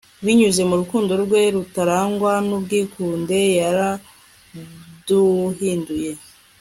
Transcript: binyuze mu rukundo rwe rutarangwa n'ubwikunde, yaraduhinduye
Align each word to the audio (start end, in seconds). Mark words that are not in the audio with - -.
binyuze 0.25 0.61
mu 0.69 0.75
rukundo 0.81 1.11
rwe 1.23 1.41
rutarangwa 1.55 2.31
n'ubwikunde, 2.47 3.39
yaraduhinduye 3.59 6.11